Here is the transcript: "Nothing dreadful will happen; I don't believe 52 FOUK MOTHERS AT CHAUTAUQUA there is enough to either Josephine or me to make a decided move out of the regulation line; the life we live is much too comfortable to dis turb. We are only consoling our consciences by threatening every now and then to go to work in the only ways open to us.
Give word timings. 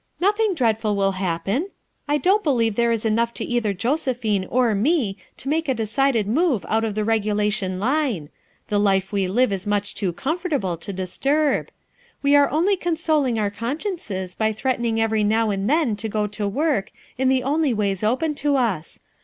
"Nothing 0.19 0.55
dreadful 0.55 0.95
will 0.95 1.11
happen; 1.11 1.69
I 2.07 2.17
don't 2.17 2.43
believe 2.43 2.71
52 2.71 2.75
FOUK 2.75 2.85
MOTHERS 2.87 3.05
AT 3.05 3.05
CHAUTAUQUA 3.05 3.09
there 3.11 3.11
is 3.11 3.13
enough 3.13 3.33
to 3.35 3.45
either 3.69 3.73
Josephine 3.75 4.45
or 4.49 4.73
me 4.73 5.17
to 5.37 5.47
make 5.49 5.69
a 5.69 5.75
decided 5.75 6.25
move 6.27 6.65
out 6.67 6.83
of 6.83 6.95
the 6.95 7.03
regulation 7.05 7.79
line; 7.79 8.29
the 8.69 8.79
life 8.79 9.11
we 9.11 9.27
live 9.27 9.51
is 9.53 9.67
much 9.67 9.93
too 9.93 10.11
comfortable 10.11 10.75
to 10.75 10.91
dis 10.91 11.19
turb. 11.19 11.67
We 12.23 12.35
are 12.35 12.49
only 12.49 12.75
consoling 12.75 13.37
our 13.37 13.51
consciences 13.51 14.33
by 14.33 14.53
threatening 14.53 14.99
every 14.99 15.23
now 15.23 15.51
and 15.51 15.69
then 15.69 15.95
to 15.97 16.09
go 16.09 16.25
to 16.25 16.47
work 16.47 16.91
in 17.19 17.29
the 17.29 17.43
only 17.43 17.71
ways 17.71 18.03
open 18.03 18.33
to 18.33 18.55
us. 18.55 19.01